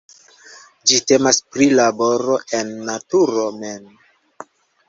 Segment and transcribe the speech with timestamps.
[0.91, 3.85] Ĝi temas pri laboro en naturo mem.